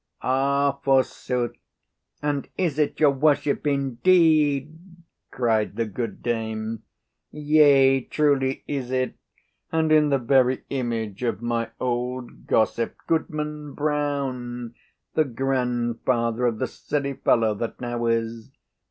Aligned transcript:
"Ah, 0.23 0.79
forsooth, 0.83 1.55
and 2.23 2.49
is 2.57 2.79
it 2.79 2.99
your 2.99 3.11
worship 3.11 3.67
indeed?" 3.67 4.75
cried 5.29 5.75
the 5.75 5.85
good 5.85 6.23
dame. 6.23 6.81
"Yea, 7.29 8.01
truly 8.05 8.63
is 8.67 8.89
it, 8.89 9.13
and 9.71 9.91
in 9.91 10.09
the 10.09 10.17
very 10.17 10.63
image 10.71 11.21
of 11.21 11.43
my 11.43 11.69
old 11.79 12.47
gossip, 12.47 12.95
Goodman 13.05 13.73
Brown, 13.75 14.73
the 15.13 15.23
grandfather 15.25 16.47
of 16.47 16.57
the 16.57 16.65
silly 16.65 17.13
fellow 17.13 17.53
that 17.53 17.79
now 17.79 18.07
is. 18.07 18.49